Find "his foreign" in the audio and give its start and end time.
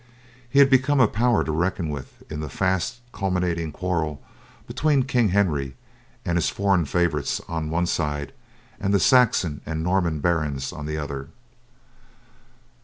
6.39-6.85